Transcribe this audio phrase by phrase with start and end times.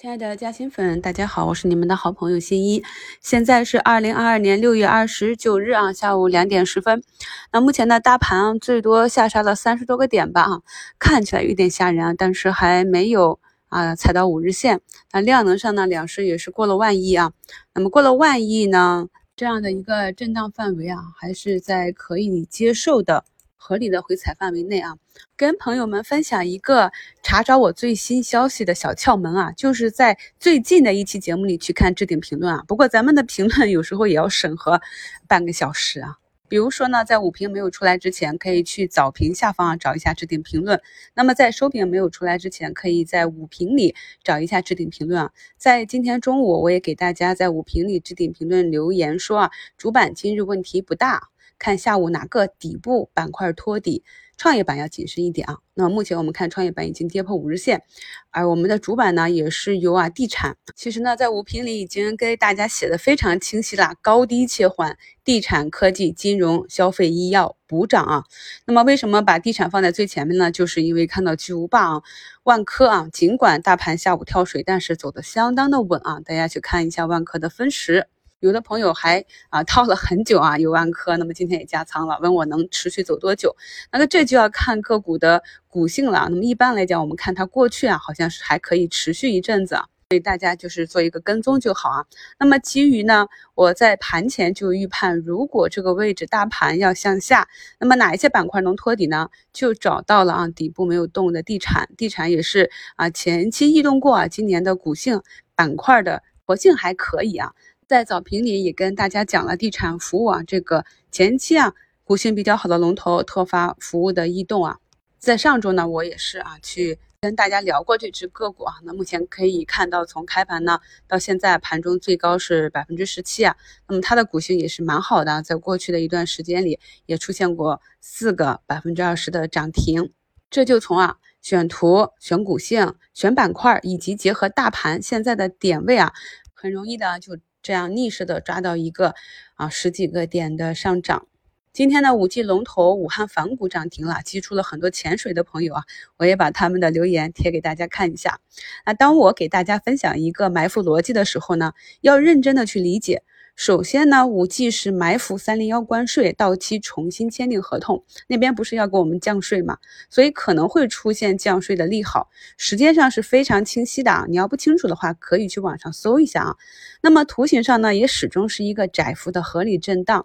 [0.00, 2.84] 亲爱的嘉兴粉，大家好，我是你们的好朋友新一。
[3.20, 7.02] 现在是二零二二年六月二十九日啊，下午两点十分。
[7.50, 10.62] 那目前呢，大盘最多下杀了三十多个点吧，啊，
[11.00, 13.40] 看起来有点吓人啊，但是还没有
[13.70, 14.80] 啊踩到五日线。
[15.12, 17.32] 那量能上呢，两市也是过了万亿啊。
[17.74, 23.24] 那么过了万亿呢，这样的一个震荡范围啊，还是在可以接受的。
[23.58, 24.96] 合理的回踩范围内啊，
[25.36, 26.90] 跟朋友们分享一个
[27.22, 32.64] 查找我最新消息的小窍门啊，就是在最近的一期节目里去看置顶评论啊。
[32.66, 34.80] 不过咱们的评论有时候也要审核
[35.26, 36.16] 半个小时啊。
[36.50, 40.80] 比如说呢，在五评没有出来之前，可以去早评下方啊找一下置顶评论。
[41.14, 43.94] 那么在收评没有出来之前，可以在五评里
[44.24, 45.30] 找一下置顶评论啊。
[45.58, 51.28] 在今天中午，我也给大家在五评里置顶评论留言说啊，主板今日问题不大。
[51.58, 54.04] 看下午哪个底部板块托底，
[54.36, 55.58] 创业板要谨慎一点啊。
[55.74, 57.82] 那目前我们看创业板已经跌破五日线，
[58.30, 60.56] 而我们的主板呢也是由啊地产。
[60.74, 68.24] 其实呢，在五评里已经给大家写的非常清晰了，高低切换，地产、科技、金融、消费、医药补涨啊。
[68.64, 70.50] 那么为什么把地产放在最前面呢？
[70.50, 72.02] 就是因为看到巨无霸啊，
[72.44, 76.20] 万科啊，尽管大盘下午跳水，但是走的相当的稳啊。
[76.24, 78.08] 大家去看一下万科的分时。
[78.40, 83.56] 有的朋友还啊套了很久啊，有万科，那么今天也加仓了，问我能持续走多久？
[83.90, 86.28] 那么这就要看个股的股性了。
[86.30, 89.74] 那么一般来讲，我们看它过去啊，好像是还可以持续一阵子，
[90.10, 92.06] 所以大家就是做一个跟踪就好啊。
[92.38, 97.48] 那么其余呢，我在盘前就预判，如果这个位置大盘要向下，
[97.80, 99.30] 那么哪一些板块能托底呢？
[99.52, 105.22] 就找到了啊，底部没有动的地产，地产也是啊前期异动过啊，今年的股性
[105.56, 107.52] 板块的活性还可以啊。
[107.88, 111.72] 在早评里也跟大家讲了地产服务啊，这个前期啊
[112.04, 114.78] 股性比较好的龙头特发服务的异动啊，
[115.18, 123.56] 在上周呢我也是啊去跟大家聊过这只个股啊，那目前可以看到从开盘呢到现在盘中最高是百分之十七啊，
[123.88, 130.12] 那么它的股性也是蛮好的，在过去的一段时间里也出现过四个百分之二十的涨停，
[130.50, 136.12] 这就从啊选图、选股性、选板块以及结合大盘现在的点位啊，
[136.52, 137.38] 很容易的就。
[137.68, 139.14] 这样逆势的抓到一个
[139.54, 141.26] 啊十几个点的上涨。
[141.74, 145.82] 今天呢，五 G 龙头武汉凡谷涨停了，激出了很多潜水的朋友啊，
[146.16, 148.40] 我也把他们的留言贴给大家看一下。
[148.86, 153.22] 那当我给大家分享一个埋伏逻辑的时候呢，要认真的去理解。
[153.58, 159.78] 首先呢，五 G 是埋伏三零幺关税到期重新签订合同，那边不是要给我们降税嘛？
[160.08, 164.26] 所以可能会出现降税的利好，时间上是非常清晰的啊。
[164.28, 166.56] 你要不清楚的话，可以去网上搜一下啊。
[167.02, 170.24] 那么图形上呢，也始终是一个窄幅的合理震荡，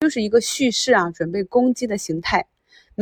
[0.00, 2.46] 就是一个蓄势啊，准备攻击的形态。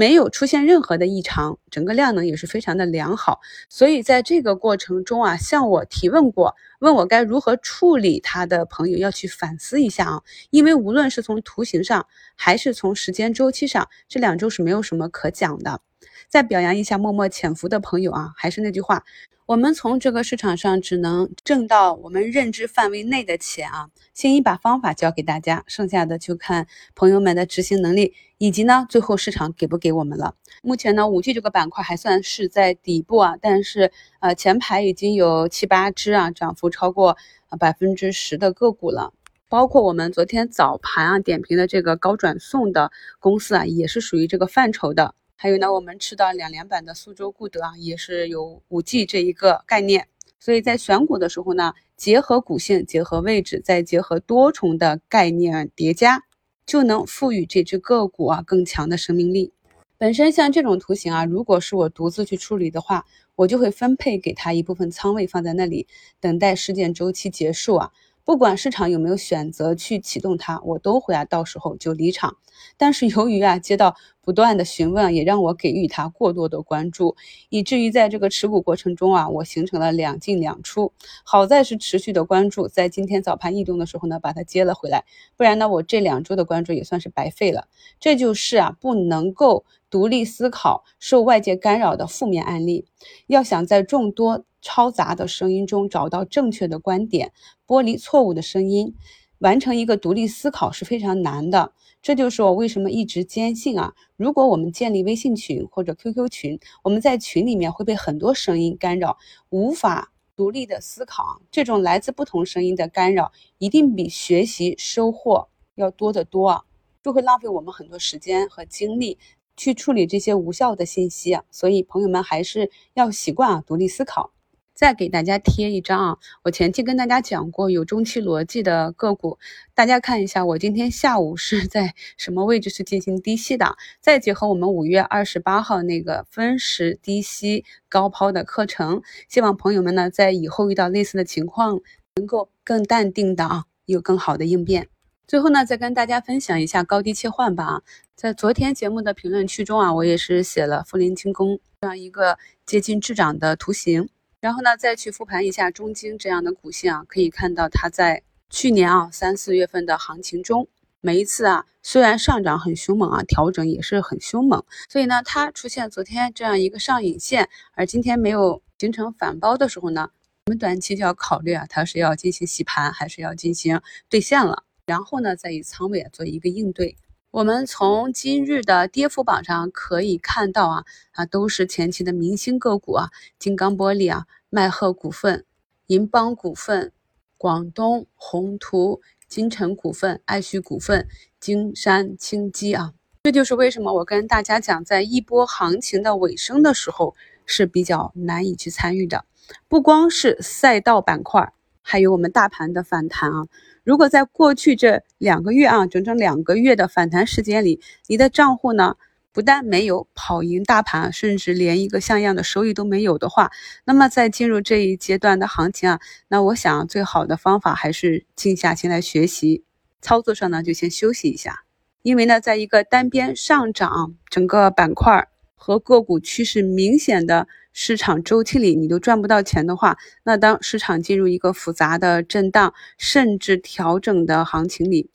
[0.01, 15.83] 没有出现任何的异常，整个量能也是非常的良好，所以在这个过程中啊，向我提问过，问我该如何处理它的朋友要去反思一下啊，因为无论是从图形上还是从时间周期上，这两周是没有什么可讲的。
[16.29, 19.05] 再表扬一下默默潜伏的朋友啊，还是那句话。
[19.47, 23.89] 我们从这个市场上只能挣到我们认知范围内的钱啊！
[24.15, 30.37] 先一把方法教给大家，剩下的就看朋友们的执行能力，以及呢最后市场给不给我们了。
[30.63, 33.91] 目前呢，五 G 这个板块还算是在底部啊，但是
[34.21, 37.17] 呃前排已经有七八只啊涨幅超过
[37.59, 39.13] 百分之十的个股了，
[39.49, 45.17] 包括我们昨天早盘啊点评的这个高转送的公司啊，也是属于这个范畴的。
[45.43, 50.07] 还有呢，我们吃到两连板的苏州固德啊，也是有五 G 这一个概念，
[50.39, 56.25] 所以在选股的时候呢，结合股性，结合位置，再结合多重的概念叠加，
[56.67, 59.55] 就能赋予这只个股啊更强的生命力。
[59.97, 65.89] 本身像这种图形啊，如果是我独自去处理的话，我就会分配给他一部分仓位放在那里，
[66.21, 67.91] 等待事件周期结束啊。
[68.23, 72.37] 不管市场有没有选择去启动它，我都会啊，到时候就离场。
[72.77, 73.97] 但是由于啊，接到
[74.31, 77.17] 不断的询问，也让我给予他过多的关注，
[77.49, 80.93] 以至于在这个持股过程中啊，我形成了两进两出。
[81.25, 85.05] 好在是持续的关注，在今天早盘异动的时候呢，把它接了回来，
[85.37, 87.67] 不然呢，我这两周的关注也算是白费了。
[87.99, 92.85] 这就是啊，不能够独立思考、受外界干扰的负面案例。
[93.27, 97.33] 要想在众多嘈杂的声音中找到正确的观点，
[97.67, 98.95] 剥离错误的声音，
[99.41, 101.73] 完成一个独立思考是非常难的。
[102.01, 109.19] 这就是我为什么一直坚信啊，如果我们建立微信群或者 QQ 群，我们在群里面会被很多声音干扰，
[109.51, 111.43] 无法独立的思考。
[111.51, 116.65] 这种来自不同声音的干扰，一定比学习收获要多得多啊，
[117.03, 119.19] 就会浪费我们很多时间和精力
[119.57, 121.45] 去处理这些无效的信息啊。
[121.51, 124.33] 所以朋友们还是要习惯啊，独立思考。
[124.81, 129.39] 再给大家贴一张啊，我前期跟大家讲过有中期逻辑的个股，
[129.75, 141.79] 大家看一下我今天下午是在什么位置是进行低吸的，再结合我们五月二十八号那个分时低吸高抛的课程，希望朋友们呢在以后遇到类似的情况，
[142.15, 144.89] 能够更淡定的啊，有更好的应变。
[145.27, 147.83] 最后呢，再跟大家分享一下高低切换吧，
[148.15, 154.09] 在昨天节目的评论区中啊，我也是写了富临轻工这样一个接近滞涨的图形，
[154.41, 160.67] 然后呢，再去复盘一下中金这样的股性啊，可以看到它在去年啊三四月份的行情中，
[161.03, 170.11] 每一次啊虽然上涨很凶猛啊，调整也是很凶猛，所以呢，它出现昨天这样一个上影线，而今天没有形成反包的时候呢，
[170.47, 174.65] 我们短期就要考虑啊，它是要进行洗盘，还是要进行兑现了。
[174.87, 176.97] 然后呢，再以仓位做一个应对。
[177.33, 185.45] 我们从今日的跌幅榜上可以看到啊啊，都是前期的明星个股啊，金刚玻璃啊、迈赫股份、
[185.87, 186.91] 银邦股份、
[187.39, 191.07] 广东宏图、金城股份、爱旭股份、
[191.39, 192.95] 金山清基啊。
[193.23, 197.15] 这就是为什么我跟大家讲，在一波行情的尾声的时候
[197.47, 199.25] 是比较难以去参与的。
[199.69, 203.47] 不光是赛道板块，还有我们大盘的反弹啊。
[203.85, 208.97] 如果在过去这两个月啊，整整两个月的反弹时间里，你的账户呢
[209.33, 213.51] 不但没有跑赢大盘，甚至连一个像样的收益都没有的话，
[213.85, 219.65] 那么在进入这一阶段的行情啊，那我想最好的方法还是静下心来学习，
[220.01, 221.65] 操作上呢就先休息一下，
[222.03, 225.29] 因为呢，在一个单边上涨，整个板块
[225.61, 227.47] 和个股趋势明显的。
[227.73, 235.09] 市场周期里你都赚不到钱的话，那当市场进入一个复杂的震荡甚至调整的行情里，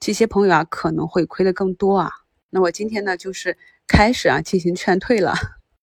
[0.00, 2.10] 这些朋友啊可能会亏的更多啊。
[2.50, 3.56] 那我今天呢就是
[3.86, 5.34] 开始啊进行劝退了。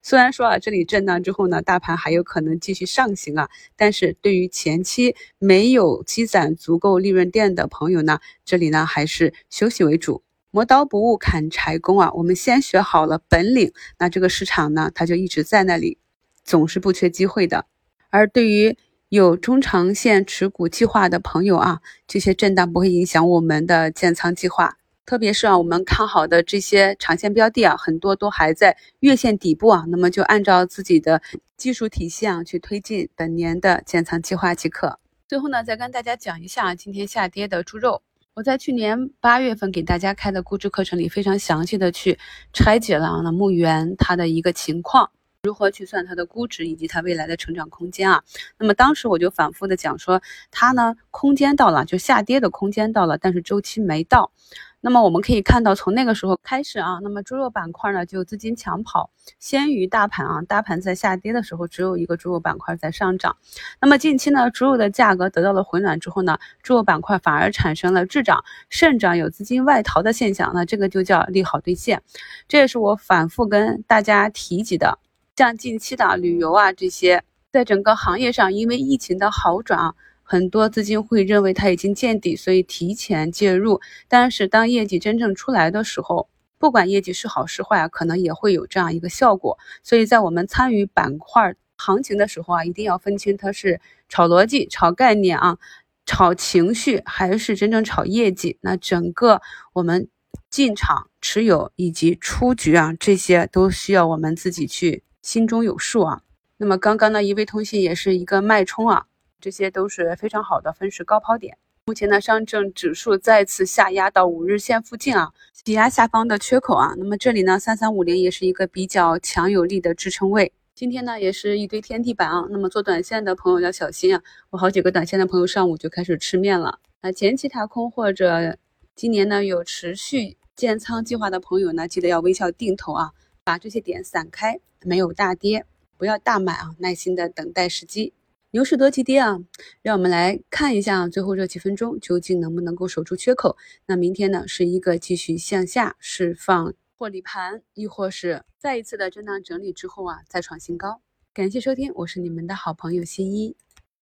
[0.02, 10.24] 虽然说啊这里震荡之后呢，大盘还有可能继续上行啊，但是对于前期没有积攒足够利润垫的朋友呢，这里呢还是休息为主，
[10.58, 12.12] 磨刀不误砍柴工啊。
[12.16, 16.00] 我们先学好了本领，那这个市场呢它就一直在那里。
[16.44, 17.66] 总是不缺机会的，
[18.10, 18.76] 而对于
[19.10, 24.78] 有中长线持股计划的朋友啊，这些震荡不会影响我们的建仓计划。
[25.06, 31.22] 特别是啊，我们看好的这些长线标的啊，很多都还在月线底部啊，那么就按照自己的
[31.56, 34.98] 技术体系啊去推进本年的建仓计划即可。
[35.28, 38.02] 最后呢，再跟大家讲一下今天下跌的猪肉。
[38.38, 42.20] 我在去年八月份给大家开的估值课程里，非常详细的去
[42.54, 45.10] 拆解了那牧原它的一个情况。
[45.42, 48.24] 如何去算它的估值以及它未来的成长空间啊？
[48.60, 54.32] 那么当时我就反复的讲说，它呢空间到了，就下跌的空间到了，但是周期没到。
[54.80, 59.10] 那么我们可以看到，从那个时候开始啊，那么猪肉板块呢就资金抢跑，
[59.40, 60.42] 先于大盘啊。
[60.44, 63.36] 大盘在下跌的时候，只有一个猪肉板块在上涨。
[63.82, 70.52] 那么近期呢，猪肉的价格得到了回暖之后呢，猪肉板块反而产生了滞涨、甚涨，有资金外逃的现象。
[70.54, 72.02] 那这个就叫利好兑现。
[72.48, 75.00] 这也是我反复跟大家提及的。
[75.36, 79.96] 像近期的旅游啊这些，在整个行业上，因为疫情的好转啊，
[80.30, 83.80] 很多资金会认为它已经见底，所以提前介入。
[84.10, 86.28] 但是当业绩真正出来的时候，
[86.60, 89.58] 不管业绩是好是坏啊，可能也会有这样一个效果。
[89.84, 93.80] 所以在我们参与板块行情的时候啊，一定要分清它是
[94.10, 95.58] 炒逻辑、炒概念啊、
[96.06, 98.58] 炒情绪，还是真正炒业绩。
[98.60, 100.10] 那整个我们
[100.50, 105.04] 进场持有以及出局啊，这些都需要我们自己去。
[105.22, 106.22] 心中有数啊，
[106.58, 109.06] 那么刚刚呢，一位通信也是一个脉冲啊，
[109.40, 111.58] 这些都是非常好的分时高抛点。
[111.86, 115.32] 目前呢，上证指数再次下压到五日线附近啊，
[115.64, 116.94] 挤压下方的缺口啊。
[116.98, 120.52] 那么这里呢，三三五零也是一个比较强有力的支撑位。
[120.76, 122.46] 今天呢，也是一堆天地板啊。
[122.50, 127.12] 那么做短线的朋友要小心啊，我好几个短线的朋友上午就开始吃面了啊。
[127.12, 128.58] 前期踏空或者
[128.96, 133.12] 今年呢有持续建仓计划的朋友呢，记得要微笑定投啊，
[133.44, 134.60] 把这些点散开。
[134.84, 135.66] 没有大跌，
[135.98, 138.14] 不要大买啊，耐心的等待时机。
[138.52, 139.38] 牛市多极跌啊，
[139.82, 143.58] 让我们来看一下最后这几分钟究竟能不能够守住缺口。
[143.86, 151.02] 那明天呢，是一个继续向下释放获利盘，亦或是再一次的震荡整理之后啊，再创新高。
[151.34, 153.56] 感谢收听，我是你们的好朋友新一。